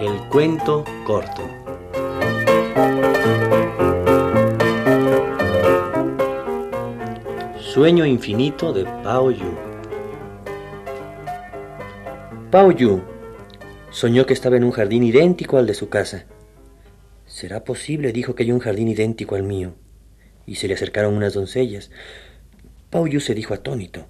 [0.00, 1.42] El cuento corto.
[7.58, 9.46] Sueño infinito de Pao Yu.
[12.50, 13.00] Pao Yu
[13.90, 16.26] soñó que estaba en un jardín idéntico al de su casa.
[17.26, 18.12] ¿Será posible?
[18.12, 19.74] dijo que hay un jardín idéntico al mío.
[20.44, 21.90] Y se le acercaron unas doncellas.
[22.92, 24.06] Yu se dijo atónito.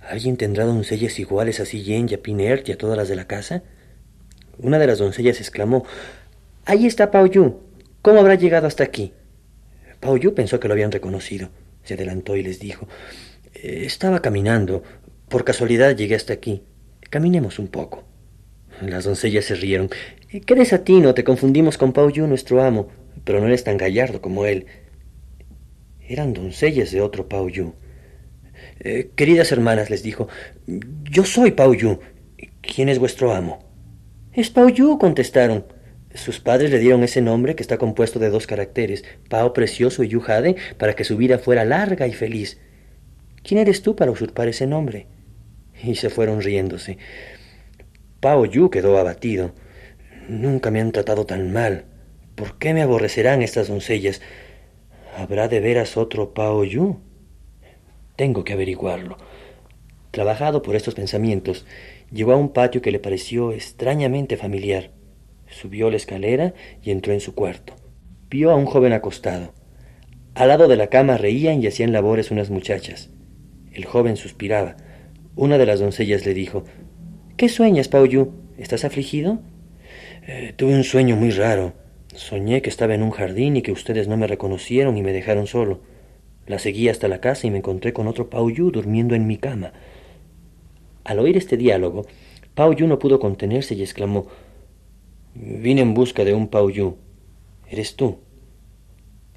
[0.00, 3.26] ¿Alguien tendrá doncellas iguales a Yen y a Pinert y a todas las de la
[3.26, 3.62] casa?
[4.58, 5.84] Una de las doncellas exclamó
[6.64, 7.60] Ahí está Yu.
[8.02, 9.12] ¿Cómo habrá llegado hasta aquí?
[10.20, 11.48] Yu pensó que lo habían reconocido.
[11.82, 12.86] Se adelantó y les dijo
[13.54, 14.82] Estaba caminando.
[15.28, 16.62] Por casualidad llegué hasta aquí.
[17.10, 18.04] Caminemos un poco.
[18.82, 19.90] Las doncellas se rieron.
[20.28, 22.88] Qué desatino, te confundimos con Yu, nuestro amo,
[23.24, 24.66] pero no eres tan gallardo como él.
[26.06, 27.74] Eran doncellas de otro Yu.
[28.80, 30.28] Eh, queridas hermanas, les dijo,
[30.66, 32.00] yo soy Pao Yu.
[32.60, 33.64] ¿Quién es vuestro amo?
[34.32, 35.66] Es Pao Yu, contestaron.
[36.14, 40.08] Sus padres le dieron ese nombre que está compuesto de dos caracteres, Pao precioso y
[40.08, 42.60] Yu Jade, para que su vida fuera larga y feliz.
[43.42, 45.06] ¿Quién eres tú para usurpar ese nombre?
[45.82, 46.98] Y se fueron riéndose.
[48.20, 49.52] Pao Yu quedó abatido.
[50.28, 51.84] Nunca me han tratado tan mal.
[52.36, 54.22] ¿Por qué me aborrecerán estas doncellas?
[55.16, 57.00] ¿Habrá de veras otro Pao Yu?
[58.16, 59.16] Tengo que averiguarlo.
[60.12, 61.66] Trabajado por estos pensamientos,
[62.12, 64.92] llegó a un patio que le pareció extrañamente familiar.
[65.48, 67.74] Subió la escalera y entró en su cuarto.
[68.30, 69.52] Vio a un joven acostado.
[70.34, 73.10] Al lado de la cama reían y hacían labores unas muchachas.
[73.72, 74.76] El joven suspiraba.
[75.34, 76.64] Una de las doncellas le dijo
[77.36, 78.32] ¿Qué sueñas, Pao Yu?
[78.56, 79.40] ¿Estás afligido?
[80.26, 81.72] Eh, tuve un sueño muy raro.
[82.14, 85.48] Soñé que estaba en un jardín y que ustedes no me reconocieron y me dejaron
[85.48, 85.80] solo.
[86.46, 89.38] La seguí hasta la casa y me encontré con otro Pao Yu durmiendo en mi
[89.38, 89.72] cama.
[91.04, 92.06] Al oír este diálogo,
[92.54, 94.26] Pao Yu no pudo contenerse y exclamó
[95.34, 96.96] Vine en busca de un Pao Yu.
[97.68, 98.18] ¿Eres tú?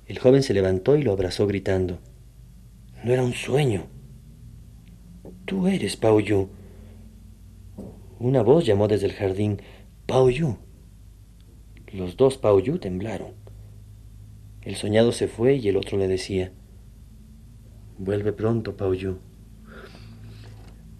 [0.06, 2.00] El joven se levantó y lo abrazó gritando
[3.04, 3.86] No era un sueño.
[5.46, 6.50] Tú eres Pao Yu.
[8.20, 9.62] Una voz llamó desde el jardín,
[10.06, 10.58] Pao Yu.
[11.94, 13.32] Los dos Pao Yu temblaron.
[14.62, 16.52] El soñado se fue y el otro le decía,
[17.98, 19.18] Vuelve pronto, Pao Yu.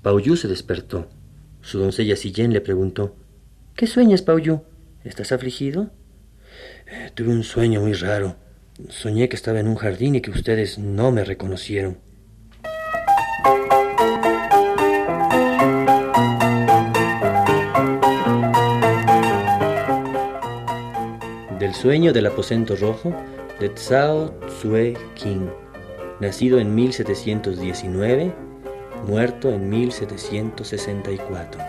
[0.02, 1.08] Pao Yu se despertó.
[1.62, 3.16] Su doncella Yen le preguntó,
[3.76, 4.62] ¿Qué sueñas, Pao Yu?
[5.04, 5.92] ¿Estás afligido?
[6.88, 8.36] Eh, tuve un sueño muy raro.
[8.90, 11.98] Soñé que estaba en un jardín y que ustedes no me reconocieron.
[21.68, 23.14] El sueño del aposento rojo
[23.60, 25.48] de Tsao Tsue King,
[26.20, 28.34] nacido en 1719,
[29.08, 31.62] muerto en 1764.